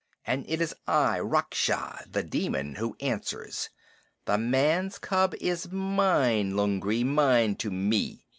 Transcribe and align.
"And 0.25 0.45
it 0.47 0.61
is 0.61 0.73
I, 0.87 1.19
Raksha 1.19 2.11
[The 2.11 2.23
Demon], 2.23 2.73
who 2.73 2.95
answers. 3.01 3.69
The 4.25 4.35
man's 4.39 4.97
cub 4.97 5.35
is 5.39 5.71
mine, 5.71 6.53
Lungri 6.53 7.05
mine 7.05 7.53
to 7.57 7.69
me! 7.69 8.25